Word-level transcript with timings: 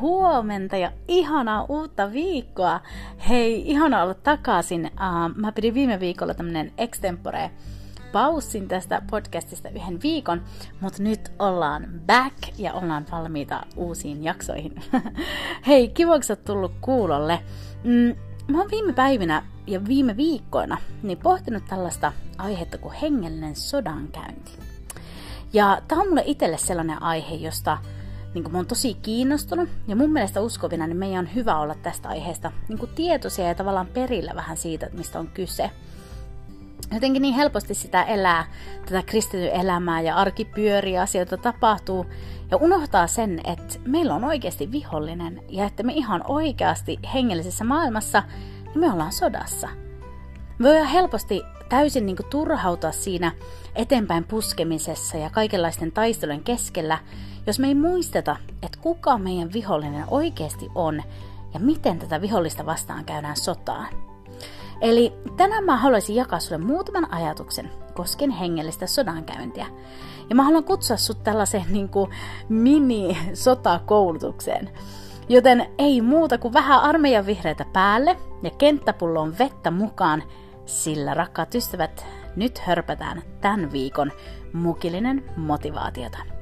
Huomenta 0.00 0.76
ja 0.76 0.92
ihanaa 1.08 1.66
uutta 1.68 2.12
viikkoa. 2.12 2.80
Hei, 3.28 3.70
ihana 3.70 4.02
olla 4.02 4.14
takaisin. 4.14 4.90
Uh, 4.94 5.36
mä 5.36 5.52
pidin 5.52 5.74
viime 5.74 6.00
viikolla 6.00 6.34
tämmönen 6.34 6.72
extempore 6.78 7.50
paussin 8.12 8.68
tästä 8.68 9.02
podcastista 9.10 9.68
yhden 9.68 10.02
viikon, 10.02 10.42
mutta 10.80 11.02
nyt 11.02 11.32
ollaan 11.38 11.86
back 12.06 12.36
ja 12.58 12.72
ollaan 12.72 13.06
valmiita 13.12 13.62
uusiin 13.76 14.24
jaksoihin. 14.24 14.74
Hei, 15.66 15.88
kiva, 15.88 16.12
kun 16.12 16.36
tullut 16.44 16.72
kuulolle. 16.80 17.40
Mm, 17.84 18.16
mä 18.52 18.58
oon 18.58 18.70
viime 18.70 18.92
päivinä 18.92 19.42
ja 19.66 19.84
viime 19.84 20.16
viikkoina 20.16 20.76
niin 21.02 21.18
pohtinut 21.18 21.64
tällaista 21.68 22.12
aihetta 22.38 22.78
kuin 22.78 22.94
hengellinen 22.94 23.56
sodankäynti. 23.56 24.52
Ja 25.52 25.82
tää 25.88 25.98
on 25.98 26.08
mulle 26.08 26.22
itselle 26.26 26.58
sellainen 26.58 27.02
aihe, 27.02 27.34
josta 27.34 27.78
niin 28.34 28.44
kuin 28.44 28.52
mä 28.52 28.58
oon 28.58 28.66
tosi 28.66 28.94
kiinnostunut 28.94 29.68
ja 29.88 29.96
mun 29.96 30.12
mielestä 30.12 30.40
uskovina 30.40 30.86
niin 30.86 30.96
meidän 30.96 31.18
on 31.18 31.34
hyvä 31.34 31.58
olla 31.58 31.74
tästä 31.74 32.08
aiheesta 32.08 32.52
niin 32.68 32.78
kuin 32.78 32.90
tietoisia 32.94 33.48
ja 33.48 33.54
tavallaan 33.54 33.86
perillä 33.86 34.32
vähän 34.34 34.56
siitä, 34.56 34.90
mistä 34.92 35.18
on 35.18 35.28
kyse. 35.28 35.70
Jotenkin 36.94 37.22
niin 37.22 37.34
helposti 37.34 37.74
sitä 37.74 38.02
elää, 38.02 38.44
tätä 38.86 39.02
kristityn 39.02 39.52
elämää 39.52 40.00
ja 40.00 40.16
arki 40.16 40.44
pyörii, 40.44 40.98
asioita 40.98 41.36
tapahtuu 41.36 42.06
ja 42.50 42.56
unohtaa 42.56 43.06
sen, 43.06 43.40
että 43.44 43.78
meillä 43.86 44.14
on 44.14 44.24
oikeasti 44.24 44.72
vihollinen 44.72 45.42
ja 45.48 45.64
että 45.64 45.82
me 45.82 45.92
ihan 45.92 46.24
oikeasti 46.28 46.98
hengellisessä 47.14 47.64
maailmassa 47.64 48.22
niin 48.64 48.80
me 48.80 48.92
ollaan 48.92 49.12
sodassa. 49.12 49.68
Me 50.58 50.68
voidaan 50.68 50.86
helposti 50.86 51.42
täysin 51.68 52.06
niin 52.06 52.16
kuin 52.16 52.30
turhautua 52.30 52.92
siinä 52.92 53.32
eteenpäin 53.74 54.24
puskemisessa 54.24 55.16
ja 55.16 55.30
kaikenlaisten 55.30 55.92
taistelujen 55.92 56.44
keskellä, 56.44 56.98
jos 57.50 57.58
me 57.58 57.66
ei 57.66 57.74
muisteta, 57.74 58.36
että 58.62 58.78
kuka 58.80 59.18
meidän 59.18 59.52
vihollinen 59.52 60.04
oikeasti 60.10 60.68
on 60.74 61.02
ja 61.54 61.60
miten 61.60 61.98
tätä 61.98 62.20
vihollista 62.20 62.66
vastaan 62.66 63.04
käydään 63.04 63.36
sotaan. 63.36 63.86
Eli 64.80 65.12
tänään 65.36 65.64
mä 65.64 65.76
haluaisin 65.76 66.16
jakaa 66.16 66.40
sulle 66.40 66.64
muutaman 66.64 67.12
ajatuksen 67.12 67.70
koskien 67.94 68.30
hengellistä 68.30 68.86
sodankäyntiä. 68.86 69.66
Ja 70.28 70.36
mä 70.36 70.42
haluan 70.42 70.64
kutsua 70.64 70.96
sut 70.96 71.22
tällaiseen 71.22 71.64
niin 71.72 71.88
kuin 71.88 72.10
mini-sotakoulutukseen. 72.48 74.70
Joten 75.28 75.66
ei 75.78 76.00
muuta 76.00 76.38
kuin 76.38 76.54
vähän 76.54 76.80
armeijan 76.80 77.26
vihreitä 77.26 77.64
päälle 77.72 78.16
ja 78.42 78.50
kenttäpullon 78.50 79.38
vettä 79.38 79.70
mukaan, 79.70 80.22
sillä 80.66 81.14
rakkaat 81.14 81.54
ystävät, 81.54 82.06
nyt 82.36 82.58
hörpätään 82.58 83.22
tämän 83.40 83.72
viikon 83.72 84.12
mukillinen 84.52 85.24
motivaatiota. 85.36 86.39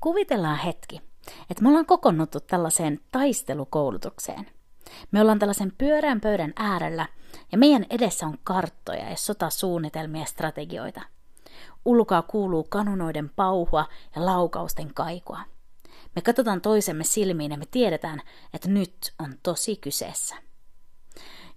Kuvitellaan 0.00 0.58
hetki, 0.58 1.00
että 1.50 1.62
me 1.62 1.68
ollaan 1.68 1.86
kokonnuttu 1.86 2.40
tällaiseen 2.40 3.00
taistelukoulutukseen. 3.12 4.46
Me 5.10 5.20
ollaan 5.20 5.38
tällaisen 5.38 5.72
pyöreän 5.78 6.20
pöydän 6.20 6.52
äärellä 6.56 7.06
ja 7.52 7.58
meidän 7.58 7.86
edessä 7.90 8.26
on 8.26 8.38
karttoja 8.44 9.10
ja 9.10 9.16
sotasuunnitelmia 9.16 10.20
ja 10.20 10.26
strategioita. 10.26 11.00
Ulkoa 11.84 12.22
kuuluu 12.22 12.64
kanunoiden 12.64 13.28
pauhua 13.28 13.84
ja 14.16 14.26
laukausten 14.26 14.94
kaikua. 14.94 15.40
Me 16.16 16.22
katsotaan 16.22 16.60
toisemme 16.60 17.04
silmiin 17.04 17.50
ja 17.50 17.58
me 17.58 17.66
tiedetään, 17.70 18.22
että 18.54 18.68
nyt 18.68 18.96
on 19.18 19.34
tosi 19.42 19.76
kyseessä. 19.76 20.36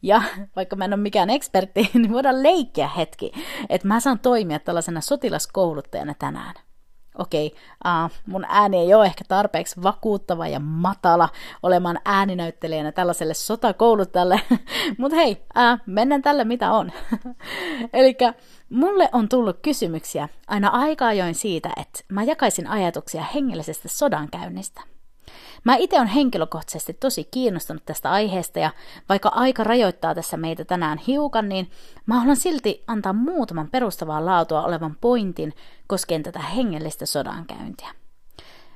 Ja 0.01 0.21
vaikka 0.55 0.75
mä 0.75 0.85
en 0.85 0.93
ole 0.93 1.01
mikään 1.01 1.29
ekspertti, 1.29 1.89
niin 1.93 2.13
voidaan 2.13 2.43
leikkiä 2.43 2.87
hetki, 2.87 3.31
että 3.69 3.87
mä 3.87 3.99
saan 3.99 4.19
toimia 4.19 4.59
tällaisena 4.59 5.01
sotilaskouluttajana 5.01 6.13
tänään– 6.19 6.55
okei, 7.17 7.47
okay, 7.47 8.05
uh, 8.05 8.11
mun 8.25 8.45
ääni 8.49 8.77
ei 8.77 8.93
ole 8.93 9.05
ehkä 9.05 9.23
tarpeeksi 9.27 9.83
vakuuttava 9.83 10.47
ja 10.47 10.59
matala 10.59 11.29
olemaan 11.63 11.99
ääninäyttelijänä 12.05 12.91
tällaiselle 12.91 13.33
sotakouluttajalle, 13.33 14.41
mutta 14.97 15.15
hei, 15.15 15.31
uh, 15.31 15.79
mennään 15.85 16.21
tälle 16.21 16.43
mitä 16.43 16.71
on. 16.71 16.91
Eli 17.93 18.17
mulle 18.69 19.09
on 19.11 19.29
tullut 19.29 19.57
kysymyksiä 19.61 20.29
aina 20.47 20.67
aika 20.67 21.07
ajoin 21.07 21.35
siitä, 21.35 21.69
että 21.77 21.99
mä 22.09 22.23
jakaisin 22.23 22.67
ajatuksia 22.67 23.23
hengellisestä 23.33 23.87
sodankäynnistä. 23.87 24.81
Mä 25.63 25.75
itse 25.75 25.99
on 25.99 26.07
henkilökohtaisesti 26.07 26.93
tosi 26.93 27.23
kiinnostunut 27.23 27.85
tästä 27.85 28.11
aiheesta 28.11 28.59
ja 28.59 28.71
vaikka 29.09 29.29
aika 29.29 29.63
rajoittaa 29.63 30.15
tässä 30.15 30.37
meitä 30.37 30.65
tänään 30.65 30.97
hiukan, 30.97 31.49
niin 31.49 31.71
mä 32.05 32.19
haluan 32.19 32.35
silti 32.35 32.83
antaa 32.87 33.13
muutaman 33.13 33.69
perustavaa 33.71 34.25
laatua 34.25 34.63
olevan 34.63 34.97
pointin 35.01 35.53
koskien 35.87 36.23
tätä 36.23 36.39
hengellistä 36.39 37.05
sodankäyntiä. 37.05 37.91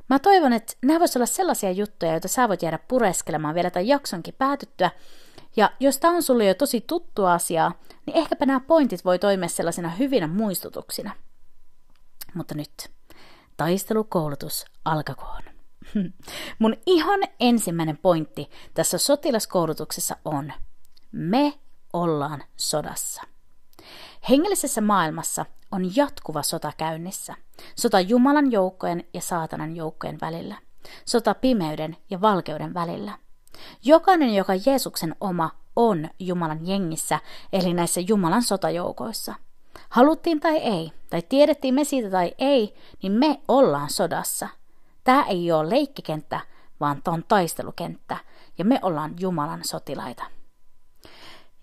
Mä 0.09 0.19
toivon, 0.19 0.53
että 0.53 0.73
nämä 0.81 0.99
voisivat 0.99 1.15
olla 1.15 1.25
sellaisia 1.25 1.71
juttuja, 1.71 2.11
joita 2.11 2.27
sä 2.27 2.47
voit 2.47 2.61
jäädä 2.61 2.79
pureskelemaan 2.87 3.55
vielä 3.55 3.69
tämän 3.69 3.87
jaksonkin 3.87 4.35
päätyttyä. 4.37 4.91
Ja 5.55 5.71
jos 5.79 5.97
tämä 5.97 6.15
on 6.15 6.23
sulle 6.23 6.45
jo 6.45 6.53
tosi 6.53 6.81
tuttu 6.81 7.25
asia, 7.25 7.71
niin 8.05 8.17
ehkäpä 8.17 8.45
nämä 8.45 8.59
pointit 8.59 9.05
voi 9.05 9.19
toimia 9.19 9.49
sellaisina 9.49 9.89
hyvinä 9.89 10.27
muistutuksina. 10.27 11.11
Mutta 12.33 12.55
nyt, 12.55 12.91
taistelukoulutus 13.57 14.65
alkakoon. 14.85 15.54
Mun 16.59 16.75
ihan 16.85 17.19
ensimmäinen 17.39 17.97
pointti 17.97 18.49
tässä 18.73 18.97
sotilaskoulutuksessa 18.97 20.15
on, 20.25 20.53
me 21.11 21.53
ollaan 21.93 22.43
sodassa. 22.55 23.21
Hengellisessä 24.29 24.81
maailmassa 24.81 25.45
on 25.71 25.95
jatkuva 25.95 26.43
sota 26.43 26.71
käynnissä. 26.77 27.35
Sota 27.75 27.99
Jumalan 27.99 28.51
joukkojen 28.51 29.03
ja 29.13 29.21
saatanan 29.21 29.75
joukkojen 29.75 30.17
välillä. 30.21 30.55
Sota 31.05 31.33
pimeyden 31.33 31.97
ja 32.09 32.21
valkeuden 32.21 32.73
välillä. 32.73 33.17
Jokainen, 33.83 34.35
joka 34.35 34.53
Jeesuksen 34.65 35.15
oma, 35.21 35.49
on 35.75 36.09
Jumalan 36.19 36.67
jengissä, 36.67 37.19
eli 37.53 37.73
näissä 37.73 38.01
Jumalan 38.07 38.43
sotajoukoissa. 38.43 39.35
Haluttiin 39.89 40.39
tai 40.39 40.57
ei, 40.57 40.91
tai 41.09 41.21
tiedettiin 41.21 41.73
me 41.73 41.83
siitä 41.83 42.09
tai 42.09 42.35
ei, 42.37 42.75
niin 43.01 43.11
me 43.11 43.41
ollaan 43.47 43.89
sodassa– 43.89 44.49
Tämä 45.05 45.23
ei 45.23 45.51
ole 45.51 45.69
leikkikenttä, 45.69 46.39
vaan 46.79 47.01
tämä 47.03 47.15
on 47.15 47.23
taistelukenttä, 47.27 48.17
ja 48.57 48.65
me 48.65 48.79
ollaan 48.81 49.13
Jumalan 49.19 49.63
sotilaita. 49.63 50.23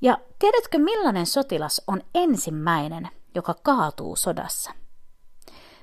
Ja 0.01 0.19
tiedätkö 0.39 0.79
millainen 0.79 1.27
sotilas 1.27 1.83
on 1.87 2.03
ensimmäinen, 2.15 3.09
joka 3.35 3.55
kaatuu 3.63 4.17
sodassa? 4.17 4.73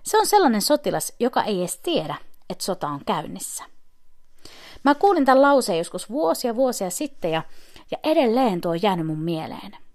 Se 0.03 0.17
on 0.17 0.25
sellainen 0.25 0.61
sotilas, 0.61 1.13
joka 1.19 1.43
ei 1.43 1.59
edes 1.59 1.77
tiedä, 1.77 2.15
että 2.49 2.63
sota 2.63 2.87
on 2.87 3.05
käynnissä. 3.05 3.63
Mä 4.83 4.95
kuulin 4.95 5.25
tämän 5.25 5.41
lauseen 5.41 5.77
joskus 5.77 6.09
vuosia 6.09 6.55
vuosia 6.55 6.89
sitten 6.89 7.31
ja, 7.31 7.43
ja 7.91 7.97
edelleen 8.03 8.61
tuo 8.61 8.71
on 8.71 8.81
jäänyt 8.81 9.07
mun 9.07 9.19
mieleen. 9.19 9.88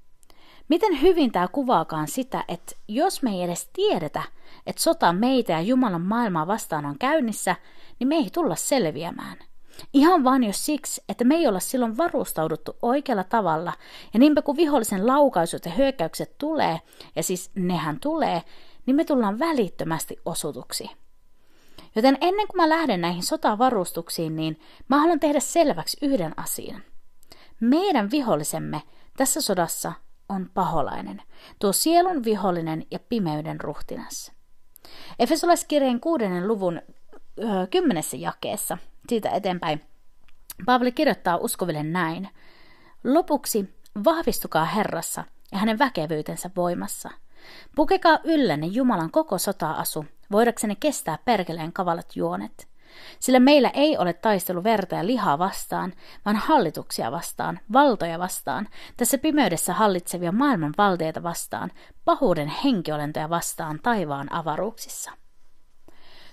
Miten 0.69 1.03
hyvin 1.03 1.33
tämä 1.33 1.49
kuvaakaan 1.49 2.09
sitä, 2.09 2.45
että 2.49 2.77
jos 2.89 3.23
me 3.23 3.31
ei 3.31 3.43
edes 3.43 3.71
tiedetä, 3.73 4.23
että 4.67 4.83
sota 4.83 5.13
meitä 5.13 5.53
ja 5.53 5.61
Jumalan 5.61 6.03
maailmaa 6.03 6.47
vastaan 6.47 6.87
on 6.87 6.99
käynnissä, 6.99 7.57
niin 7.99 8.09
me 8.09 8.15
ei 8.15 8.31
tulla 8.33 8.57
selviämään. 8.57 9.37
Ihan 9.93 10.25
vain 10.25 10.45
jos 10.45 10.67
siksi, 10.67 11.03
että 11.09 11.25
me 11.25 11.35
ei 11.35 11.47
olla 11.47 11.61
silloin 11.61 11.97
varustauduttu 11.97 12.77
oikealla 12.83 13.25
tavalla, 13.25 13.73
ja 14.15 14.21
niinpä 14.21 14.43
kun 14.43 14.57
vihollisen 14.57 15.07
laukaisut 15.07 15.65
ja 15.65 15.73
hyökkäykset 15.73 16.39
tulee, 16.39 16.81
ja 17.17 17.23
siis 17.23 17.51
nehän 17.55 18.01
tulee, 18.01 18.43
niin 18.87 18.97
me 18.97 19.05
tullaan 19.05 19.39
välittömästi 19.39 20.17
osutuksi. 20.25 20.91
Joten 21.97 22.19
ennen 22.21 22.47
kuin 22.47 22.57
mä 22.57 22.69
lähden 22.69 23.01
näihin 23.01 23.23
sotavarustuksiin, 23.23 24.37
niin 24.37 24.61
mä 24.89 24.99
haluan 24.99 25.21
tehdä 25.21 25.41
selväksi 25.41 25.97
yhden 26.03 26.33
asian. 26.37 26.83
Meidän 27.61 28.11
vihollisemme 28.11 28.83
tässä 29.17 29.41
sodassa 29.41 29.93
on 30.29 30.51
paholainen, 30.55 31.23
tuo 31.59 31.73
sielun 31.73 32.25
vihollinen 32.25 32.87
ja 32.91 32.99
pimeyden 32.99 33.61
ruhtinas. 33.61 34.33
Efesolaiskirjeen 35.19 36.01
kuudennen 36.01 36.49
luvun 36.49 36.83
kymmenessä 37.71 38.17
jakeessa, 38.17 38.79
siitä 39.09 39.31
eteenpäin, 39.31 39.81
Paavali 40.67 40.93
kirjoittaa 40.93 41.37
uskoville 41.37 41.83
näin. 41.83 42.29
Lopuksi 43.05 43.75
vahvistukaa 44.05 44.65
Herrassa 44.65 45.25
ja 45.53 45.59
hänen 45.59 45.79
väkevyytensä 45.79 46.51
voimassa. 46.57 47.11
Pukekaa 47.77 48.19
yllenne 48.25 48.67
Jumalan 48.67 49.11
koko 49.11 49.39
sota-asu, 49.39 50.05
voidaksenne 50.33 50.77
kestää 50.81 51.19
perkeleen 51.25 51.73
kavalat 51.73 52.17
juonet. 52.17 52.69
Sillä 53.21 53.41
meillä 53.41 53.71
ei 53.75 53.99
ole 53.99 54.13
taistelu 54.13 54.65
verta 54.65 54.95
ja 54.95 55.07
lihaa 55.07 55.39
vastaan, 55.39 55.93
vaan 56.25 56.37
hallituksia 56.37 57.13
vastaan, 57.13 57.61
valtoja 57.73 58.19
vastaan, 58.19 58.69
tässä 58.97 59.19
pimeydessä 59.19 59.73
hallitsevia 59.73 60.33
maailman 60.33 60.75
valteita 60.79 61.23
vastaan, 61.23 61.71
pahuuden 62.05 62.49
henkiolentoja 62.49 63.31
vastaan 63.31 63.81
taivaan 63.83 64.33
avaruuksissa. 64.33 65.11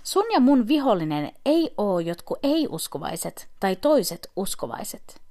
Sun 0.02 0.24
ja 0.32 0.40
mun 0.40 0.68
vihollinen 0.68 1.32
ei 1.46 1.74
ole 1.76 2.02
jotkut 2.02 2.38
ei-uskovaiset 2.42 3.48
tai 3.60 3.76
toiset 3.76 4.30
uskovaiset. 4.36 5.22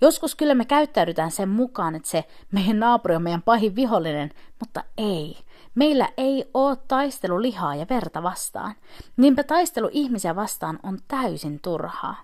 Joskus 0.00 0.34
kyllä 0.34 0.54
me 0.54 0.64
käyttäydytään 0.64 1.30
sen 1.30 1.48
mukaan, 1.48 1.94
että 1.94 2.08
se 2.08 2.24
meidän 2.52 2.80
naapuri 2.80 3.16
on 3.16 3.22
meidän 3.22 3.42
pahin 3.42 3.76
vihollinen, 3.76 4.30
mutta 4.60 4.84
ei. 4.98 5.36
Meillä 5.74 6.08
ei 6.16 6.50
ole 6.54 6.76
taistelu 6.88 7.42
lihaa 7.42 7.74
ja 7.74 7.86
verta 7.90 8.22
vastaan. 8.22 8.74
Niinpä 9.16 9.42
taistelu 9.42 9.88
ihmisiä 9.92 10.36
vastaan 10.36 10.78
on 10.82 10.98
täysin 11.08 11.60
turhaa. 11.60 12.16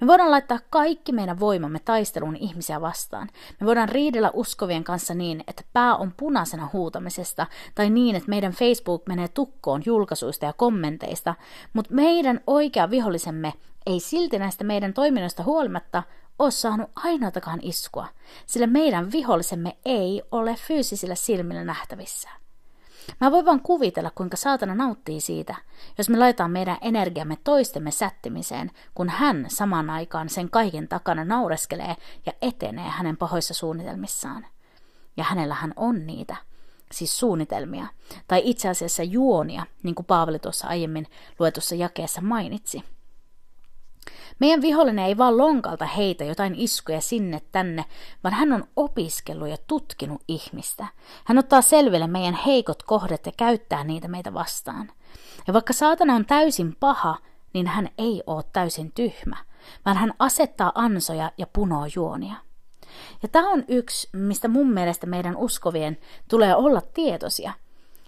Me 0.00 0.06
voidaan 0.06 0.30
laittaa 0.30 0.58
kaikki 0.70 1.12
meidän 1.12 1.40
voimamme 1.40 1.78
taisteluun 1.78 2.36
ihmisiä 2.36 2.80
vastaan. 2.80 3.28
Me 3.60 3.66
voidaan 3.66 3.88
riidellä 3.88 4.30
uskovien 4.34 4.84
kanssa 4.84 5.14
niin, 5.14 5.44
että 5.46 5.62
pää 5.72 5.96
on 5.96 6.12
punaisena 6.16 6.70
huutamisesta, 6.72 7.46
tai 7.74 7.90
niin, 7.90 8.16
että 8.16 8.28
meidän 8.28 8.52
Facebook 8.52 9.06
menee 9.06 9.28
tukkoon 9.28 9.82
julkaisuista 9.86 10.44
ja 10.44 10.52
kommenteista, 10.52 11.34
mutta 11.72 11.94
meidän 11.94 12.40
oikea 12.46 12.90
vihollisemme 12.90 13.52
ei 13.86 14.00
silti 14.00 14.38
näistä 14.38 14.64
meidän 14.64 14.94
toiminnoista 14.94 15.42
huolimatta 15.42 16.02
ole 16.38 16.50
saanut 16.50 16.90
ainoatakaan 16.96 17.58
iskua, 17.62 18.06
sillä 18.46 18.66
meidän 18.66 19.12
vihollisemme 19.12 19.76
ei 19.84 20.22
ole 20.30 20.56
fyysisillä 20.68 21.14
silmillä 21.14 21.64
nähtävissä. 21.64 22.28
Mä 23.20 23.30
voin 23.30 23.46
vaan 23.46 23.60
kuvitella, 23.60 24.10
kuinka 24.14 24.36
saatana 24.36 24.74
nauttii 24.74 25.20
siitä, 25.20 25.54
jos 25.98 26.08
me 26.08 26.18
laitetaan 26.18 26.50
meidän 26.50 26.78
energiamme 26.80 27.38
toistemme 27.44 27.90
sättimiseen, 27.90 28.70
kun 28.94 29.08
hän 29.08 29.46
samaan 29.48 29.90
aikaan 29.90 30.28
sen 30.28 30.50
kaiken 30.50 30.88
takana 30.88 31.24
naureskelee 31.24 31.96
ja 32.26 32.32
etenee 32.42 32.88
hänen 32.88 33.16
pahoissa 33.16 33.54
suunnitelmissaan. 33.54 34.46
Ja 35.16 35.24
hänellähän 35.24 35.72
on 35.76 36.06
niitä, 36.06 36.36
siis 36.92 37.18
suunnitelmia, 37.18 37.86
tai 38.28 38.42
itse 38.44 38.68
asiassa 38.68 39.02
juonia, 39.02 39.66
niin 39.82 39.94
kuin 39.94 40.06
Paavali 40.06 40.38
tuossa 40.38 40.66
aiemmin 40.66 41.06
luetussa 41.38 41.74
jakeessa 41.74 42.20
mainitsi– 42.20 42.82
meidän 44.38 44.62
vihollinen 44.62 45.04
ei 45.04 45.18
vaan 45.18 45.38
lonkalta 45.38 45.86
heitä 45.86 46.24
jotain 46.24 46.54
iskuja 46.54 47.00
sinne 47.00 47.40
tänne, 47.52 47.84
vaan 48.24 48.34
hän 48.34 48.52
on 48.52 48.64
opiskellut 48.76 49.48
ja 49.48 49.56
tutkinut 49.66 50.22
ihmistä. 50.28 50.86
Hän 51.24 51.38
ottaa 51.38 51.62
selville 51.62 52.06
meidän 52.06 52.34
heikot 52.34 52.82
kohdat 52.82 53.26
ja 53.26 53.32
käyttää 53.36 53.84
niitä 53.84 54.08
meitä 54.08 54.34
vastaan. 54.34 54.92
Ja 55.46 55.52
vaikka 55.52 55.72
saatana 55.72 56.14
on 56.14 56.26
täysin 56.26 56.76
paha, 56.80 57.18
niin 57.52 57.66
hän 57.66 57.88
ei 57.98 58.22
ole 58.26 58.44
täysin 58.52 58.92
tyhmä, 58.92 59.36
vaan 59.84 59.96
hän 59.96 60.14
asettaa 60.18 60.72
ansoja 60.74 61.32
ja 61.38 61.46
punoo 61.52 61.86
juonia. 61.94 62.34
Ja 63.22 63.28
tämä 63.28 63.50
on 63.50 63.64
yksi, 63.68 64.08
mistä 64.12 64.48
mun 64.48 64.72
mielestä 64.72 65.06
meidän 65.06 65.36
uskovien 65.36 65.98
tulee 66.28 66.56
olla 66.56 66.80
tietoisia– 66.80 67.52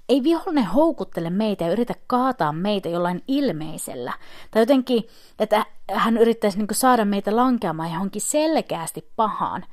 ei 0.09 0.23
vihollinen 0.23 0.65
houkuttele 0.65 1.31
meitä 1.31 1.65
ja 1.65 1.73
yritä 1.73 1.95
kaataa 2.07 2.53
meitä 2.53 2.89
jollain 2.89 3.23
ilmeisellä. 3.29 4.13
Tai 4.51 4.63
jotenkin, 4.63 5.09
että 5.39 5.67
hän 5.93 6.17
yrittäisi 6.17 6.59
niin 6.59 6.69
saada 6.73 7.05
meitä 7.05 7.37
lankeamaan 7.37 7.93
johonkin 7.93 8.23
selkeästi 8.23 9.11
pahaan. 9.17 9.65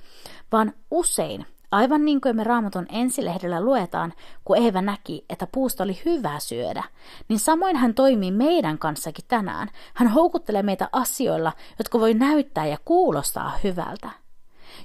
Vaan 0.52 0.74
usein, 0.92 1.46
aivan 1.72 2.06
niin 2.06 2.22
kuin 2.22 2.36
me 2.36 2.44
Raamatun 2.44 2.86
ensilehdellä 2.90 3.62
luetaan, 3.62 4.14
kun 4.46 4.58
Eeva 4.58 4.82
näki, 4.82 5.26
että 5.30 5.48
puusta 5.52 5.84
oli 5.84 6.02
hyvä 6.06 6.40
syödä, 6.40 6.84
niin 7.28 7.40
samoin 7.40 7.76
hän 7.76 7.94
toimii 7.94 8.32
meidän 8.32 8.78
kanssakin 8.78 9.26
tänään. 9.28 9.70
Hän 9.94 10.08
houkuttelee 10.08 10.64
meitä 10.64 10.90
asioilla, 10.92 11.54
jotka 11.80 12.00
voi 12.00 12.14
näyttää 12.14 12.66
ja 12.66 12.78
kuulostaa 12.86 13.58
hyvältä. 13.64 14.10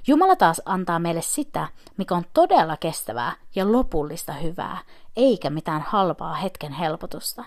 Jumala 0.07 0.35
taas 0.35 0.61
antaa 0.65 0.99
meille 0.99 1.21
sitä, 1.21 1.67
mikä 1.97 2.15
on 2.15 2.23
todella 2.33 2.77
kestävää 2.77 3.33
ja 3.55 3.71
lopullista 3.71 4.33
hyvää, 4.33 4.77
eikä 5.15 5.49
mitään 5.49 5.81
halpaa 5.81 6.33
hetken 6.33 6.71
helpotusta. 6.71 7.43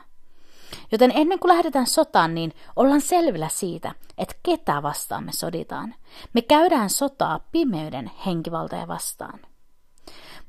Joten 0.93 1.13
ennen 1.15 1.39
kuin 1.39 1.49
lähdetään 1.49 1.87
sotaan, 1.87 2.35
niin 2.35 2.53
ollaan 2.77 3.01
selvillä 3.01 3.49
siitä, 3.49 3.95
että 4.19 4.35
ketä 4.43 4.83
vastaan 4.83 5.25
me 5.25 5.33
soditaan. 5.33 5.95
Me 6.33 6.43
käydään 6.43 6.91
sotaa 6.91 7.41
pimeyden 7.53 8.11
henkivaltoja 8.27 8.89
vastaan. 8.89 9.41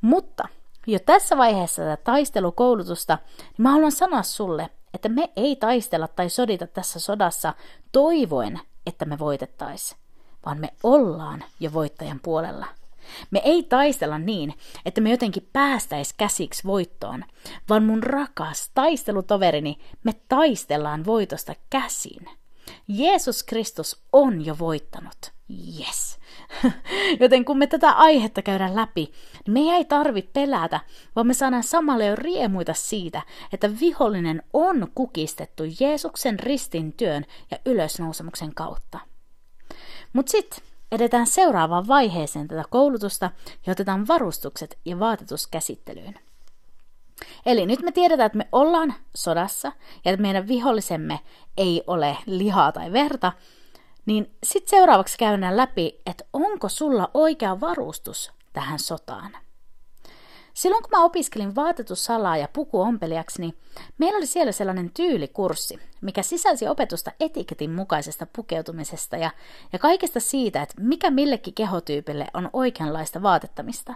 Mutta 0.01 0.47
jo 0.87 0.99
tässä 0.99 1.37
vaiheessa 1.37 1.81
tätä 1.81 2.03
taistelukoulutusta, 2.03 3.17
niin 3.37 3.55
mä 3.57 3.71
haluan 3.71 3.91
sanoa 3.91 4.23
sulle, 4.23 4.69
että 4.93 5.09
me 5.09 5.31
ei 5.35 5.55
taistella 5.55 6.07
tai 6.07 6.29
sodita 6.29 6.67
tässä 6.67 6.99
sodassa 6.99 7.53
toivoen, 7.91 8.59
että 8.85 9.05
me 9.05 9.19
voitettaisiin 9.19 9.99
vaan 10.45 10.59
me 10.59 10.73
ollaan 10.83 11.43
jo 11.59 11.73
voittajan 11.73 12.19
puolella. 12.23 12.65
Me 13.31 13.41
ei 13.45 13.63
taistella 13.63 14.19
niin, 14.19 14.53
että 14.85 15.01
me 15.01 15.11
jotenkin 15.11 15.49
päästäis 15.53 16.13
käsiksi 16.13 16.63
voittoon, 16.63 17.23
vaan 17.69 17.83
mun 17.83 18.03
rakas 18.03 18.71
taistelutoverini, 18.73 19.77
me 20.03 20.11
taistellaan 20.29 21.05
voitosta 21.05 21.53
käsin. 21.69 22.29
Jeesus 22.87 23.43
Kristus 23.43 24.03
on 24.13 24.45
jo 24.45 24.55
voittanut. 24.59 25.35
Yes. 25.79 26.19
Joten 27.21 27.45
kun 27.45 27.57
me 27.57 27.67
tätä 27.67 27.91
aihetta 27.91 28.41
käydään 28.41 28.75
läpi, 28.75 29.13
niin 29.45 29.53
me 29.53 29.75
ei 29.75 29.85
tarvitse 29.85 30.31
pelätä, 30.33 30.79
vaan 31.15 31.27
me 31.27 31.33
saadaan 31.33 31.63
samalla 31.63 32.03
jo 32.03 32.15
riemuita 32.15 32.73
siitä, 32.73 33.21
että 33.53 33.79
vihollinen 33.79 34.43
on 34.53 34.87
kukistettu 34.95 35.63
Jeesuksen 35.79 36.39
ristin 36.39 36.93
työn 36.93 37.25
ja 37.51 37.57
ylösnousemuksen 37.65 38.55
kautta. 38.55 38.99
Mutta 40.13 40.31
sitten 40.31 40.63
edetään 40.91 41.27
seuraavaan 41.27 41.87
vaiheeseen 41.87 42.47
tätä 42.47 42.63
koulutusta 42.69 43.31
ja 43.65 43.71
otetaan 43.71 44.07
varustukset 44.07 44.77
ja 44.85 44.99
vaatetuskäsittelyyn. 44.99 46.19
Eli 47.45 47.65
nyt 47.65 47.81
me 47.81 47.91
tiedetään, 47.91 48.25
että 48.25 48.37
me 48.37 48.47
ollaan 48.51 48.93
sodassa 49.15 49.71
ja 50.05 50.11
että 50.11 50.21
meidän 50.21 50.47
vihollisemme 50.47 51.19
ei 51.57 51.83
ole 51.87 52.17
lihaa 52.25 52.71
tai 52.71 52.91
verta, 52.91 53.33
niin 54.05 54.35
sitten 54.43 54.69
seuraavaksi 54.69 55.17
käydään 55.17 55.57
läpi, 55.57 56.01
että 56.05 56.25
onko 56.33 56.69
sulla 56.69 57.11
oikea 57.13 57.61
varustus 57.61 58.31
tähän 58.53 58.79
sotaan. 58.79 59.44
Silloin 60.55 60.83
kun 60.83 60.91
mä 60.91 61.03
opiskelin 61.03 61.55
vaatetussalaa 61.55 62.37
ja 62.37 62.47
pukuompelijaksi, 62.53 63.41
niin 63.41 63.57
meillä 63.97 64.17
oli 64.17 64.25
siellä 64.25 64.51
sellainen 64.51 64.91
tyylikurssi, 64.93 65.79
mikä 66.01 66.23
sisälsi 66.23 66.67
opetusta 66.67 67.11
etiketin 67.19 67.71
mukaisesta 67.71 68.27
pukeutumisesta 68.35 69.17
ja, 69.17 69.31
ja 69.73 69.79
kaikesta 69.79 70.19
siitä, 70.19 70.61
että 70.61 70.75
mikä 70.81 71.11
millekin 71.11 71.53
kehotyypille 71.53 72.27
on 72.33 72.49
oikeanlaista 72.53 73.21
vaatettamista. 73.21 73.95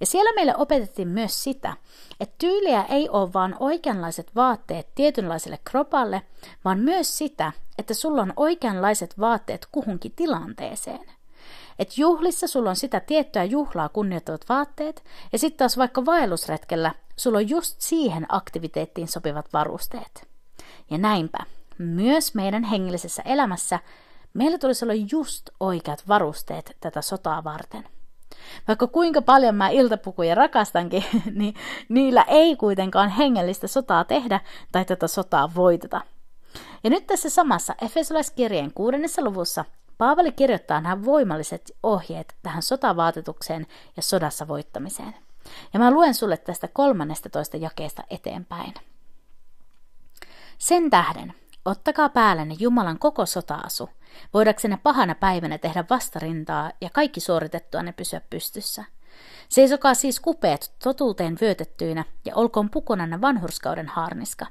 Ja 0.00 0.06
siellä 0.06 0.34
meille 0.34 0.56
opetettiin 0.56 1.08
myös 1.08 1.44
sitä, 1.44 1.76
että 2.20 2.34
tyyliä 2.38 2.82
ei 2.82 3.08
ole 3.08 3.32
vain 3.32 3.54
oikeanlaiset 3.60 4.36
vaatteet 4.36 4.94
tietynlaiselle 4.94 5.58
kropalle, 5.64 6.22
vaan 6.64 6.80
myös 6.80 7.18
sitä, 7.18 7.52
että 7.78 7.94
sulla 7.94 8.22
on 8.22 8.32
oikeanlaiset 8.36 9.20
vaatteet 9.20 9.66
kuhunkin 9.72 10.12
tilanteeseen– 10.16 11.10
että 11.78 11.94
juhlissa 11.96 12.46
sulla 12.46 12.70
on 12.70 12.76
sitä 12.76 13.00
tiettyä 13.00 13.44
juhlaa 13.44 13.88
kunnioittavat 13.88 14.48
vaatteet, 14.48 15.04
ja 15.32 15.38
sitten 15.38 15.58
taas 15.58 15.78
vaikka 15.78 16.06
vaellusretkellä 16.06 16.94
sulla 17.16 17.38
on 17.38 17.48
just 17.48 17.80
siihen 17.80 18.26
aktiviteettiin 18.28 19.08
sopivat 19.08 19.52
varusteet. 19.52 20.28
Ja 20.90 20.98
näinpä, 20.98 21.38
myös 21.78 22.34
meidän 22.34 22.64
hengellisessä 22.64 23.22
elämässä 23.24 23.78
meillä 24.34 24.58
tulisi 24.58 24.84
olla 24.84 25.06
just 25.12 25.50
oikeat 25.60 26.08
varusteet 26.08 26.76
tätä 26.80 27.02
sotaa 27.02 27.44
varten. 27.44 27.84
Vaikka 28.68 28.86
kuinka 28.86 29.22
paljon 29.22 29.54
mä 29.54 29.68
iltapukuja 29.68 30.34
rakastankin, 30.34 31.04
niin 31.34 31.54
niillä 31.88 32.24
ei 32.28 32.56
kuitenkaan 32.56 33.08
hengellistä 33.08 33.66
sotaa 33.66 34.04
tehdä 34.04 34.40
tai 34.72 34.84
tätä 34.84 35.08
sotaa 35.08 35.54
voiteta. 35.54 36.00
Ja 36.84 36.90
nyt 36.90 37.06
tässä 37.06 37.30
samassa 37.30 37.74
Efesolaiskirjeen 37.82 38.72
kuudennessa 38.74 39.22
luvussa 39.24 39.64
Paavali 40.02 40.32
kirjoittaa 40.32 40.80
nämä 40.80 41.04
voimalliset 41.04 41.76
ohjeet 41.82 42.34
tähän 42.42 42.62
sotavaatetukseen 42.62 43.66
ja 43.96 44.02
sodassa 44.02 44.48
voittamiseen. 44.48 45.14
Ja 45.72 45.80
mä 45.80 45.90
luen 45.90 46.14
sulle 46.14 46.36
tästä 46.36 46.68
13 46.68 47.56
jakeesta 47.56 48.02
eteenpäin. 48.10 48.74
Sen 50.58 50.90
tähden, 50.90 51.34
ottakaa 51.64 52.08
päällenne 52.08 52.54
Jumalan 52.58 52.98
koko 52.98 53.26
sotaasu, 53.26 53.90
voidaksenne 54.34 54.78
pahana 54.82 55.14
päivänä 55.14 55.58
tehdä 55.58 55.84
vastarintaa 55.90 56.70
ja 56.80 56.90
kaikki 56.90 57.20
suoritettua 57.20 57.82
ne 57.82 57.92
pysyä 57.92 58.20
pystyssä. 58.30 58.84
Seisokaa 59.48 59.94
siis 59.94 60.20
kupeet 60.20 60.72
totuuteen 60.84 61.38
vyötettyinä 61.40 62.04
ja 62.24 62.34
olkoon 62.36 62.70
pukunanne 62.70 63.20
vanhurskauden 63.20 63.88
haarniska. 63.88 64.46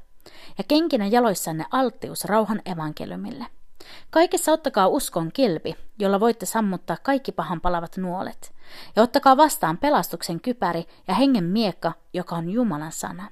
Ja 0.58 0.64
kenkinä 0.68 1.08
jaloissanne 1.08 1.66
alttius 1.72 2.26
rauhan 2.26 2.62
evankeliumille– 2.66 3.46
Kaikessa 4.10 4.52
ottakaa 4.52 4.88
uskon 4.88 5.32
kilpi, 5.34 5.76
jolla 6.00 6.20
voitte 6.20 6.46
sammuttaa 6.46 6.98
kaikki 7.04 7.32
pahan 7.32 7.62
palavat 7.62 7.98
nuolet. 7.98 8.54
Ja 8.96 9.04
ottakaa 9.04 9.38
vastaan 9.38 9.78
pelastuksen 9.78 10.40
kypäri 10.42 10.86
ja 11.08 11.14
hengen 11.14 11.44
miekka, 11.44 11.94
joka 12.14 12.36
on 12.36 12.50
Jumalan 12.50 12.92
sana. 12.92 13.30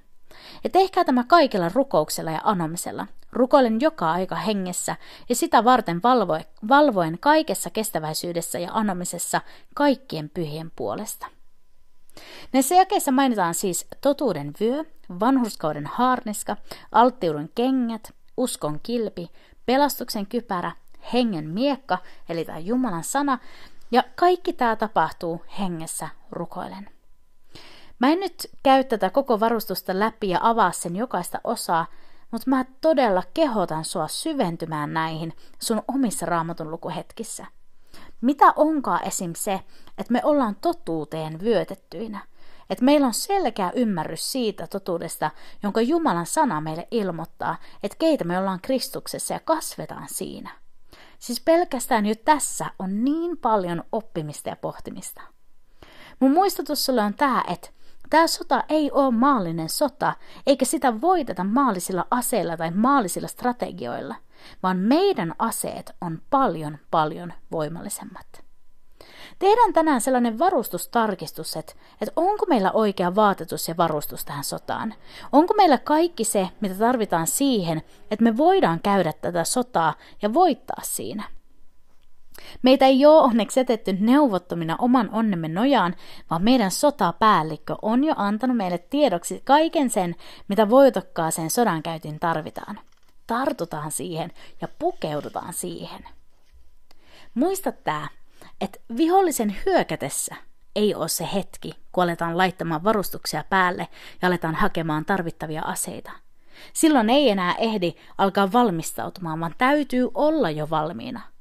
Ja 0.63 0.70
tehkää 0.70 1.03
tämä 1.03 1.24
kaikella 1.24 1.70
rukouksella 1.74 2.32
ja 2.32 2.41
anomisella. 2.44 3.08
Rukoilen 3.32 3.82
joka 3.82 4.12
aika 4.12 4.36
hengessä 4.36 4.96
ja 5.29 5.36
sitä 5.36 5.63
varten 5.63 6.03
valvoen, 6.03 6.46
valvoen 6.70 7.20
kaikessa 7.20 7.70
kestäväisyydessä 7.70 8.60
ja 8.60 8.70
anomisessa 8.74 9.41
kaikkien 9.75 10.29
pyhien 10.29 10.72
puolesta. 10.75 11.27
Näissä 12.53 12.75
jakeissa 12.75 13.12
mainitaan 13.12 13.53
siis 13.53 13.88
totuuden 14.01 14.53
vyö, 14.60 14.84
vanhurskauden 15.20 15.86
haarniska, 15.86 16.58
alttiuden 16.91 17.50
kengät, 17.56 18.13
uskon 18.38 18.79
kilpi, 18.84 19.32
pelastuksen 19.70 20.28
kypärä, 20.28 20.72
hengen 21.14 21.50
miekka, 21.50 21.98
eli 22.30 22.46
tämä 22.46 22.60
Jumalan 22.60 23.04
sana, 23.04 23.38
ja 23.92 24.04
kaikki 24.16 24.54
tämä 24.54 24.76
tapahtuu 24.76 25.42
hengessä 25.60 26.10
rukoilen. 26.32 26.90
Mä 28.00 28.10
en 28.10 28.20
nyt 28.20 28.52
käy 28.64 28.84
tätä 28.84 29.10
koko 29.10 29.40
varustusta 29.40 30.00
läpi 30.00 30.30
ja 30.30 30.40
avaa 30.42 30.72
sen 30.72 30.96
jokaista 30.96 31.42
osaa, 31.44 31.86
mutta 32.32 32.50
mä 32.50 32.66
todella 32.82 33.24
kehotan 33.34 33.86
sua 33.86 34.08
syventymään 34.08 34.94
näihin 34.94 35.34
sun 35.60 35.82
omissa 35.88 36.26
raamatun 36.26 36.72
lukuhetkissä. 36.72 37.46
Mitä 38.22 38.54
onkaan 38.56 39.08
esim. 39.08 39.34
se, 39.36 39.62
että 39.98 40.14
me 40.14 40.22
ollaan 40.24 40.56
totuuteen 40.56 41.40
vyötettyinä? 41.40 42.20
Että 42.70 42.86
meillä 42.86 43.08
on 43.08 43.14
selkeä 43.14 43.72
ymmärrys 43.76 44.32
siitä 44.32 44.68
totuudesta, 44.68 45.32
jonka 45.64 45.82
Jumalan 45.82 46.26
sana 46.26 46.62
meille 46.62 46.88
ilmoittaa, 46.92 47.58
että 47.84 47.98
keitä 48.00 48.24
me 48.24 48.40
ollaan 48.40 48.62
Kristuksessa 48.62 49.34
ja 49.34 49.40
kasvetaan 49.40 50.08
siinä. 50.10 50.50
Siis 51.20 51.42
pelkästään 51.42 52.06
jo 52.06 52.16
tässä 52.16 52.66
on 52.80 53.04
niin 53.04 53.38
paljon 53.38 53.84
oppimista 53.92 54.50
ja 54.50 54.56
pohtimista. 54.56 55.22
Mun 56.20 56.32
muistutus 56.32 56.86
sulle 56.86 57.02
on 57.02 57.14
tämä, 57.14 57.44
että 57.48 57.70
Tämä 58.10 58.28
sota 58.28 58.64
ei 58.70 58.92
ole 58.92 59.12
maallinen 59.12 59.70
sota, 59.70 60.14
eikä 60.48 60.66
sitä 60.66 61.02
voiteta 61.02 61.44
maallisilla 61.44 62.08
aseilla 62.12 62.58
tai 62.58 62.72
maallisilla 62.72 63.28
strategioilla, 63.28 64.16
vaan 64.64 64.78
meidän 64.78 65.34
aseet 65.40 65.96
on 66.02 66.22
paljon, 66.30 66.78
paljon 66.92 67.34
voimallisemmat. 67.52 68.49
Tehdään 69.39 69.74
tänään 69.74 70.01
sellainen 70.01 70.39
varustustarkistus, 70.39 71.55
että, 71.55 71.74
että 72.01 72.13
onko 72.15 72.46
meillä 72.46 72.72
oikea 72.72 73.15
vaatetus 73.15 73.67
ja 73.67 73.77
varustus 73.77 74.25
tähän 74.25 74.43
sotaan. 74.43 74.93
Onko 75.31 75.53
meillä 75.53 75.77
kaikki 75.77 76.24
se, 76.24 76.50
mitä 76.62 76.75
tarvitaan 76.75 77.27
siihen, 77.27 77.81
että 78.12 78.24
me 78.24 78.38
voidaan 78.38 78.79
käydä 78.79 79.13
tätä 79.13 79.43
sotaa 79.43 79.93
ja 80.22 80.34
voittaa 80.34 80.81
siinä– 80.84 81.24
Meitä 82.62 82.86
ei 82.86 83.05
ole 83.05 83.22
onneksi 83.22 83.60
etetty 83.60 83.98
neuvottomina 84.00 84.75
oman 84.79 85.10
onnemme 85.12 85.48
nojaan, 85.48 85.96
vaan 86.29 86.43
meidän 86.43 86.72
sotapäällikkö 86.72 87.75
on 87.81 88.03
jo 88.03 88.13
antanut 88.17 88.58
meille 88.58 88.77
tiedoksi 88.77 89.41
kaiken 89.46 89.89
sen, 89.89 90.15
mitä 90.48 90.69
voitokkaaseen 90.69 91.50
sodankäyntiin 91.50 92.19
tarvitaan. 92.19 92.79
Tartutaan 93.27 93.91
siihen 93.91 94.31
ja 94.62 94.67
pukeudutaan 94.79 95.53
siihen. 95.53 96.05
Muista 97.34 97.72
tämä, 97.72 98.08
että 98.62 98.80
vihollisen 98.98 99.56
hyökätessä 99.66 100.36
ei 100.75 100.96
ole 100.96 101.08
se 101.08 101.28
hetki, 101.34 101.72
kun 101.92 102.04
aletaan 102.04 102.38
laittamaan 102.38 102.84
varustuksia 102.84 103.44
päälle 103.50 103.88
ja 104.22 104.28
aletaan 104.28 104.56
hakemaan 104.56 105.06
tarvittavia 105.06 105.62
aseita. 105.62 106.12
Silloin 106.74 107.10
ei 107.10 107.30
enää 107.30 107.56
ehdi 107.56 107.94
alkaa 108.18 108.51
valmistautumaan, 108.51 109.39
vaan 109.39 109.56
täytyy 109.58 110.10
olla 110.13 110.50
jo 110.50 110.70
valmiina– 110.70 111.22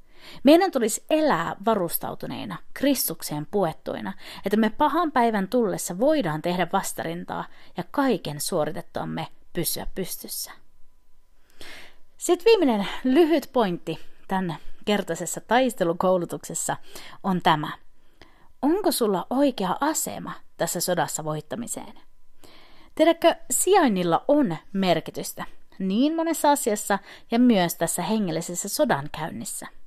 meidän 0.43 0.71
tulisi 0.71 1.03
elää 1.09 1.55
varustautuneina, 1.65 2.57
Kristukseen 2.73 3.47
puettuina, 3.51 4.13
että 4.45 4.57
me 4.57 4.69
pahan 4.69 5.11
päivän 5.11 5.47
tullessa 5.47 5.99
voidaan 5.99 6.41
tehdä 6.41 6.67
vastarintaa 6.73 7.45
ja 7.77 7.83
kaiken 7.91 8.41
suoritettamme 8.41 9.27
pysyä 9.53 9.87
pystyssä. 9.95 10.51
Sitten 12.17 12.45
viimeinen 12.45 12.87
lyhyt 13.03 13.49
pointti 13.53 13.99
tämän 14.27 14.55
kertaisessa 14.89 15.41
taistelukoulutuksessa 15.41 16.77
on 17.23 17.41
tämä. 17.41 17.71
Onko 18.61 18.91
sulla 18.91 19.27
oikea 19.29 19.77
asema 19.81 20.33
tässä 20.57 20.79
sodassa 20.79 21.23
voittamiseen? 21.23 21.93
Tiedätkö, 22.95 23.35
sijainnilla 23.51 24.25
on 24.27 24.57
merkitystä 24.73 25.45
niin 25.79 26.15
monessa 26.15 26.51
asiassa 26.51 26.99
ja 27.31 27.39
myös 27.39 27.75
tässä 27.75 28.01
hengellisessä 28.01 28.69
sodankäynnissä– 28.69 29.67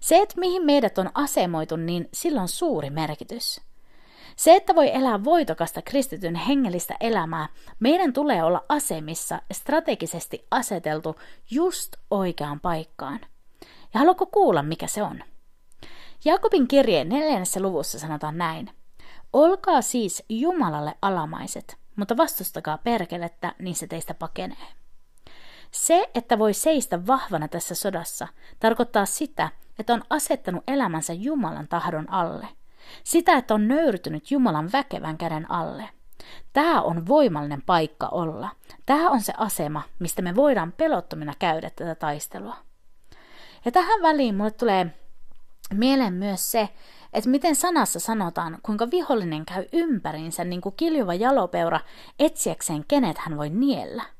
se, 0.00 0.18
että 0.18 0.40
mihin 0.40 0.64
meidät 0.64 0.98
on 0.98 1.10
asemoitu, 1.14 1.76
niin 1.76 2.08
sillä 2.14 2.42
on 2.42 2.48
suuri 2.48 2.90
merkitys. 2.90 3.60
Se, 4.36 4.56
että 4.56 4.74
voi 4.74 4.90
elää 4.94 5.24
voitokasta 5.24 5.82
kristityn 5.82 6.34
hengellistä 6.34 6.96
elämää, 7.00 7.48
meidän 7.80 8.12
tulee 8.12 8.44
olla 8.44 8.64
asemissa 8.68 9.42
strategisesti 9.52 10.46
aseteltu 10.50 11.16
just 11.50 11.96
oikeaan 12.10 12.60
paikkaan. 12.60 13.20
Ja 13.94 14.00
haluatko 14.00 14.26
kuulla, 14.26 14.62
mikä 14.62 14.86
se 14.86 15.02
on? 15.02 15.20
Jakobin 16.24 16.68
kirjeen 16.68 17.08
neljännessä 17.08 17.60
luvussa 17.60 17.98
sanotaan 17.98 18.38
näin. 18.38 18.70
Olkaa 19.32 19.82
siis 19.82 20.24
Jumalalle 20.28 20.94
alamaiset, 21.02 21.76
mutta 21.96 22.16
vastustakaa 22.16 22.78
perkelettä, 22.78 23.54
niin 23.58 23.74
se 23.74 23.86
teistä 23.86 24.14
pakenee. 24.14 24.66
Se, 25.70 26.10
että 26.14 26.38
voi 26.38 26.54
seistä 26.54 27.06
vahvana 27.06 27.48
tässä 27.48 27.74
sodassa, 27.74 28.28
tarkoittaa 28.60 29.06
sitä, 29.06 29.48
että 29.78 29.94
on 29.94 30.02
asettanut 30.10 30.64
elämänsä 30.66 31.12
Jumalan 31.12 31.68
tahdon 31.68 32.10
alle. 32.10 32.48
Sitä, 33.04 33.36
että 33.36 33.54
on 33.54 33.68
nöyrtynyt 33.68 34.30
Jumalan 34.30 34.72
väkevän 34.72 35.18
käden 35.18 35.50
alle. 35.50 35.88
Tämä 36.52 36.82
on 36.82 37.06
voimallinen 37.06 37.62
paikka 37.62 38.08
olla. 38.08 38.48
Tämä 38.86 39.10
on 39.10 39.20
se 39.20 39.32
asema, 39.36 39.82
mistä 39.98 40.22
me 40.22 40.34
voidaan 40.34 40.72
pelottomina 40.72 41.32
käydä 41.38 41.70
tätä 41.70 41.94
taistelua. 41.94 42.56
Ja 43.68 43.72
tähän 43.72 44.02
väliin 44.02 44.34
mulle 44.34 44.50
tulee 44.50 44.86
mieleen 45.74 46.14
myös 46.14 46.50
se, 46.50 46.68
että 47.12 47.30
miten 47.30 47.56
sanassa 47.56 48.00
sanotaan, 48.00 48.58
kuinka 48.62 48.90
vihollinen 48.90 49.46
käy 49.46 49.64
ympäriinsä 49.72 50.44
niin 50.44 50.60
kuin 50.60 50.74
kiljuva 50.76 51.14
jalopeura 51.14 51.80
etsiäkseen, 52.18 52.84
kenet 52.88 53.18
hän 53.18 53.36
voi 53.36 53.50
niellä– 53.50 54.04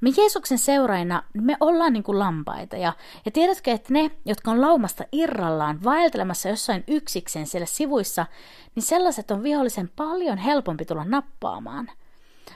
me 0.00 0.10
Jeesuksen 0.16 0.58
seuraina 0.58 1.22
me 1.34 1.56
ollaan 1.60 1.92
niin 1.92 2.02
kuin 2.02 2.18
lampaita. 2.18 2.76
Ja, 2.76 2.92
ja 3.24 3.30
tiedätkö, 3.30 3.70
että 3.70 3.92
ne, 3.92 4.10
jotka 4.24 4.50
on 4.50 4.60
laumasta 4.60 5.04
irrallaan, 5.12 5.84
vaeltelemassa 5.84 6.48
jossain 6.48 6.84
yksiksen 6.86 7.46
siellä 7.46 7.66
sivuissa, 7.66 8.26
niin 8.74 8.82
sellaiset 8.82 9.30
on 9.30 9.42
vihollisen 9.42 9.90
paljon 9.96 10.38
helpompi 10.38 10.84
tulla 10.84 11.04
nappaamaan. 11.04 11.90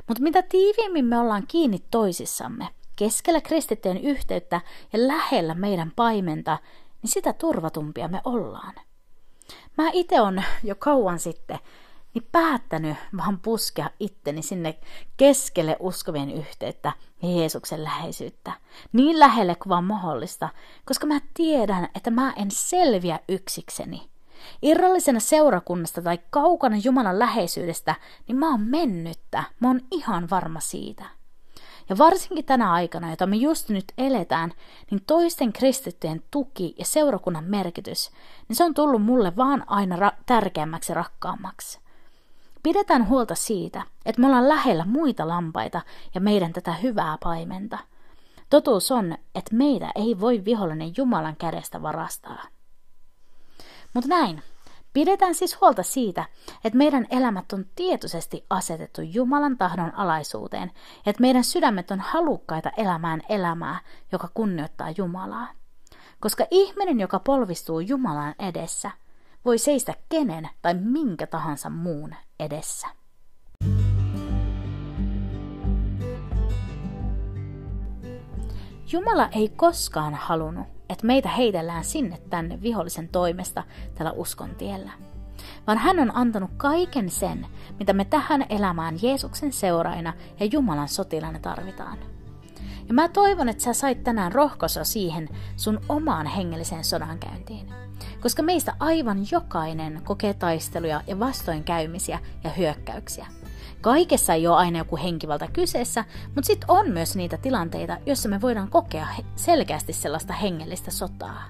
Mutta 0.09 0.23
mitä 0.23 0.43
tiiviimmin 0.43 1.05
me 1.05 1.19
ollaan 1.19 1.47
kiinni 1.49 1.79
toisissamme, 1.91 2.69
keskellä 2.97 3.41
kristittyjen 3.41 3.99
yhteyttä 3.99 4.61
ja 4.93 5.09
lähellä 5.09 5.55
meidän 5.55 5.93
paimenta, 5.97 6.59
niin 7.03 7.11
sitä 7.11 7.33
turvatumpia 7.33 8.09
me 8.09 8.21
ollaan. 8.25 8.75
Mä 9.79 9.91
itse 9.93 10.21
on 10.21 10.43
jo 10.63 10.75
kauan 10.75 11.19
sitten 11.19 11.59
niin 12.15 12.29
päättänyt 12.33 12.97
vaan 13.17 13.39
puskea 13.39 13.91
itteni 14.01 14.43
sinne 14.43 14.79
keskelle 15.17 15.77
uskovien 15.81 16.31
yhteyttä 16.31 16.93
ja 17.23 17.29
Jeesuksen 17.29 17.85
läheisyyttä. 17.85 18.53
Niin 18.93 19.19
lähelle 19.19 19.55
kuin 19.55 19.69
vaan 19.69 19.85
mahdollista, 19.85 20.49
koska 20.85 21.07
mä 21.07 21.21
tiedän, 21.35 21.89
että 21.95 22.11
mä 22.11 22.33
en 22.37 22.51
selviä 22.51 23.21
yksikseni. 23.29 24.09
Irrallisena 24.63 25.21
seurakunnasta 25.21 26.03
tai 26.03 26.19
kaukana 26.31 26.77
Jumalan 26.85 27.19
läheisyydestä, 27.19 27.95
niin 28.29 28.37
mä 28.37 28.51
oon 28.51 28.61
mennyttä. 28.61 29.45
Mä 29.61 29.69
oon 29.69 29.81
ihan 29.91 30.31
varma 30.31 30.61
siitä. 30.61 31.05
Ja 31.93 31.99
varsinkin 31.99 32.45
tänä 32.45 32.73
aikana, 32.73 33.11
jota 33.11 33.27
me 33.27 33.37
just 33.37 33.69
nyt 33.69 33.85
eletään, 33.99 34.53
niin 34.91 35.03
toisten 35.07 35.53
kristittyjen 35.53 36.23
tuki 36.31 36.75
ja 36.79 36.85
seurakunnan 36.85 37.45
merkitys, 37.45 38.11
niin 38.49 38.57
se 38.57 38.65
on 38.65 38.75
tullut 38.75 39.03
mulle 39.03 39.37
vaan 39.37 39.65
aina 39.67 39.97
ra- 39.97 40.17
tärkeämmäksi 40.27 40.93
ja 40.93 40.95
rakkaammaksi. 40.95 41.81
Pidetään 42.63 43.09
huolta 43.09 43.35
siitä, 43.35 43.83
että 44.07 44.21
me 44.21 44.27
ollaan 44.27 44.49
lähellä 44.49 44.85
muita 44.85 45.29
lampaita 45.29 45.81
ja 46.15 46.21
meidän 46.21 46.53
tätä 46.53 46.73
hyvää 46.73 47.19
paimenta. 47.23 47.79
Totuus 48.51 48.91
on, 48.91 49.19
että 49.35 49.55
meitä 49.55 49.91
ei 49.95 50.21
voi 50.21 50.45
vihollinen 50.45 50.93
Jumalan 50.97 51.37
kädestä 51.37 51.83
varastaa. 51.83 52.43
Mutta 53.95 54.09
näin, 54.09 54.43
pidetään 54.93 55.35
siis 55.35 55.61
huolta 55.61 55.83
siitä, 55.83 56.25
että 56.65 56.77
meidän 56.79 57.07
elämät 57.11 57.53
on 57.53 57.65
tietoisesti 57.77 58.47
asetettu 58.51 59.01
Jumalan 59.03 59.59
tahdon 59.59 59.95
alaisuuteen 59.95 60.71
ja 61.07 61.11
että 61.11 61.21
meidän 61.21 61.45
sydämet 61.45 61.91
on 61.91 62.01
halukkaita 62.01 62.71
elämään 62.77 63.23
elämää, 63.29 63.81
joka 64.13 64.29
kunnioittaa 64.35 64.91
Jumalaa. 64.97 65.49
Koska 66.21 66.47
ihminen, 66.51 67.01
joka 67.01 67.19
polvistuu 67.19 67.81
Jumalan 67.81 68.35
edessä, 68.39 68.91
voi 69.45 69.59
seistä 69.59 69.95
kenen 70.09 70.49
tai 70.63 70.75
minkä 70.75 71.27
tahansa 71.27 71.71
muun 71.71 72.15
edessä. 72.41 72.87
Jumala 78.93 79.29
ei 79.29 79.49
koskaan 79.49 80.15
halunnut, 80.15 80.67
että 80.93 81.07
meitä 81.07 81.29
heitellään 81.29 81.85
sinne 81.85 82.19
tänne 82.31 82.63
vihollisen 82.63 83.09
toimesta 83.09 83.63
tällä 83.95 84.13
uskon 84.13 84.55
tiellä. 84.55 84.91
vaan 85.67 85.79
hän 85.79 85.99
on 85.99 86.17
antanut 86.17 86.51
kaiken 86.57 87.11
sen, 87.11 87.47
mitä 87.79 87.93
me 87.93 88.05
tähän 88.05 88.47
elämään 88.49 88.99
Jeesuksen 89.03 89.53
seuraina 89.53 90.13
ja 90.41 90.47
Jumalan 90.47 90.89
sotilana 90.89 91.39
tarvitaan. 91.39 91.99
Ja 92.89 92.95
mä 92.95 93.09
toivon, 93.09 93.49
että 93.49 93.63
sä 93.63 93.73
sait 93.73 94.05
tänään 94.05 94.33
rohkaisua 94.33 94.85
siihen 94.85 95.29
sun 95.57 95.81
omaan 95.89 96.27
hengelliseen 96.27 96.85
sodankäyntiin. 96.85 97.67
Koska 98.21 98.43
meistä 98.43 98.75
aivan 98.81 99.19
jokainen 99.31 100.01
kokee 100.05 100.35
taisteluja 100.35 101.01
ja 101.07 101.19
vastoinkäymisiä 101.19 102.19
ja 102.45 102.51
hyökkäyksiä. 102.51 103.27
Kaikessa 103.83 104.35
ei 104.35 104.47
ole 104.47 104.57
aina 104.57 104.79
joku 104.79 104.97
henkivalta 104.97 105.49
kyseessä, 105.53 106.05
mutta 106.25 106.47
sitten 106.47 106.71
on 106.71 106.91
myös 106.91 107.17
niitä 107.17 107.37
tilanteita, 107.37 107.99
joissa 108.07 108.29
me 108.29 108.41
voidaan 108.41 108.71
kokea 108.71 109.07
selkeästi 109.37 109.93
sellaista 109.93 110.33
hengellistä 110.33 110.91
sotaa. 110.91 111.43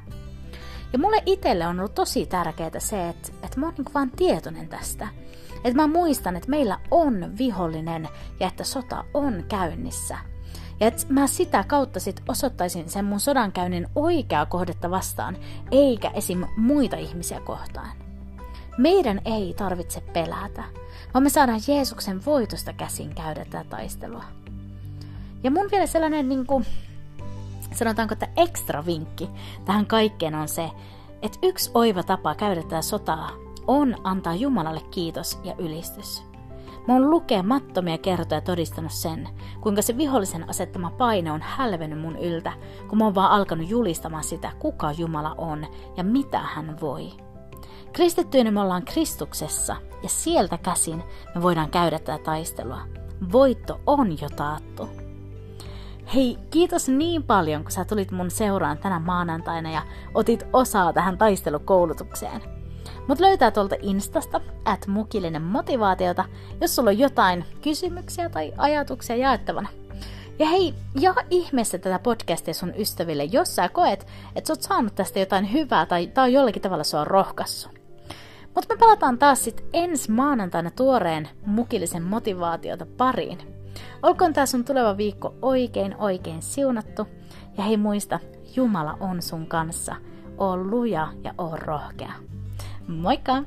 Ja 0.93 0.99
mulle 0.99 1.23
itselle 1.27 1.67
on 1.67 1.79
ollut 1.79 1.95
tosi 1.95 2.27
tärkeää 2.27 2.71
se, 2.79 3.09
että, 3.09 3.33
että 3.43 3.61
mä 3.61 3.67
oon 3.67 3.75
niin 3.79 3.95
vaan 3.95 4.11
tietoinen 4.11 4.69
tästä. 4.69 5.09
Että 5.55 5.75
mä 5.75 5.87
muistan, 5.87 6.37
että 6.37 6.51
meillä 6.51 6.79
on 6.91 7.39
vihollinen 7.39 8.09
ja 8.41 8.47
että 8.47 8.65
sota 8.65 9.05
on 9.15 9.45
käynnissä. 9.49 10.19
Ja 10.81 10.87
että 10.87 11.07
mä 11.09 11.27
sitä 11.27 11.65
kautta 11.69 12.01
sit 12.01 12.23
osoittaisin 12.29 12.89
sen 12.89 13.05
mun 13.05 13.21
sodankäynnin 13.21 13.87
oikeaa 13.95 14.47
kohdetta 14.47 14.91
vastaan, 14.91 15.37
eikä 15.71 16.11
esim. 16.15 16.45
muita 16.57 16.97
ihmisiä 16.97 17.41
kohtaan. 17.41 17.91
Meidän 18.79 19.21
ei 19.25 19.55
tarvitse 19.57 20.01
pelätä, 20.01 20.65
vaan 21.15 21.23
me 21.23 21.29
saadaan 21.29 21.61
Jeesuksen 21.69 22.25
voitosta 22.25 22.73
käsin 22.73 23.15
käydä 23.15 23.45
tätä 23.45 23.65
taistelua. 23.71 24.25
Ja 25.43 25.51
mun 25.51 25.69
vielä 25.71 25.87
sellainen, 25.87 26.29
niin 26.29 26.47
kuin, 26.47 26.67
sanotaanko, 27.73 28.13
että 28.13 28.29
ekstra 28.37 28.87
vinkki 28.87 29.31
tähän 29.65 29.87
kaikkeen 29.87 30.35
on 30.35 30.49
se, 30.49 30.71
että 31.23 31.39
yksi 31.43 31.71
oiva 31.75 32.03
tapa 32.03 32.35
käydä 32.35 32.63
tätä 32.63 32.83
sotaa 32.83 33.31
on 33.67 33.97
antaa 34.05 34.35
Jumalalle 34.35 34.81
kiitos 34.91 35.41
ja 35.45 35.55
ylistys. 35.59 36.25
Mä 36.89 36.95
oon 36.95 37.11
lukemattomia 37.11 37.99
kertoja 37.99 38.41
todistanut 38.41 38.93
sen, 38.93 39.29
kuinka 39.61 39.83
se 39.83 39.97
vihollisen 39.97 40.51
asettama 40.51 40.91
paine 40.91 41.33
on 41.33 41.43
hälvennyt 41.43 42.01
mun 42.01 42.17
yltä, 42.19 42.53
kun 42.89 42.99
mä 42.99 43.05
oon 43.05 43.15
vaan 43.15 43.31
alkanut 43.31 43.69
julistamaan 43.69 44.25
sitä, 44.25 44.53
kuka 44.59 44.93
Jumala 44.93 45.35
on 45.39 45.67
ja 45.97 46.05
mitä 46.05 46.39
hän 46.39 46.81
voi. 46.81 47.13
Kristittyinä 47.93 48.51
me 48.51 48.61
ollaan 48.61 48.85
Kristuksessa 48.85 49.77
ja 50.03 50.09
sieltä 50.09 50.59
käsin 50.59 51.03
me 51.35 51.43
voidaan 51.43 51.71
käydä 51.71 51.99
tätä 51.99 52.25
taistelua. 52.25 52.81
Voitto 53.33 53.81
on 53.87 54.21
jo 54.21 54.29
taattu. 54.37 54.89
Hei, 56.15 56.39
kiitos 56.51 56.89
niin 56.89 57.23
paljon, 57.23 57.63
kun 57.63 57.71
sä 57.71 57.85
tulit 57.85 58.11
mun 58.11 58.31
seuraan 58.31 58.79
tänä 58.79 58.99
maanantaina 58.99 59.71
ja 59.71 59.83
otit 60.15 60.47
osaa 60.53 60.93
tähän 60.93 61.19
taistelukoulutukseen. 61.19 62.43
Mut 63.09 63.21
löytää 63.21 63.51
tuolta 63.51 63.77
Instasta, 63.83 64.41
at 64.65 64.87
mukillinen 64.87 65.43
motivaatiota, 65.43 66.25
jos 66.61 66.77
sulla 66.77 66.91
on 66.91 66.99
jotain 66.99 67.45
kysymyksiä 67.63 68.29
tai 68.29 68.53
ajatuksia 68.57 69.17
jaettavana. 69.17 69.69
Ja 70.39 70.47
hei, 70.47 70.75
jaa 71.01 71.17
ihmeessä 71.31 71.79
tätä 71.79 71.99
podcastia 71.99 72.55
sun 72.55 72.73
ystäville, 72.77 73.25
jos 73.25 73.57
sä 73.57 73.69
koet, 73.69 74.07
että 74.37 74.49
sä 74.49 74.53
oot 74.53 74.63
saanut 74.63 74.95
tästä 74.95 75.19
jotain 75.19 75.53
hyvää 75.53 75.87
tai 75.87 76.07
tää 76.07 76.25
on 76.25 76.33
jollakin 76.33 76.63
tavalla 76.63 76.85
sua 76.85 77.05
rohkassu. 77.05 77.82
Mutta 78.55 78.75
me 78.75 78.79
palataan 78.79 79.19
taas 79.19 79.45
sitten 79.45 79.67
ensi 79.73 80.11
maanantaina 80.11 80.71
tuoreen 80.71 81.29
mukillisen 81.47 82.03
motivaatiota 82.03 82.87
pariin. 82.97 83.39
Olkoon 84.03 84.33
tää 84.33 84.47
sun 84.47 84.65
tuleva 84.65 84.97
viikko 84.97 85.35
oikein 85.43 85.97
oikein 85.99 86.43
siunattu. 86.43 87.07
Ja 87.57 87.65
hei 87.65 87.77
muista, 87.77 88.21
Jumala 88.57 88.97
on 89.01 89.23
sun 89.23 89.47
kanssa. 89.47 89.97
Oo 90.39 90.57
luja 90.57 91.09
ja 91.25 91.35
oo 91.39 91.57
rohkea. 91.57 92.13
Moikka! 92.89 93.43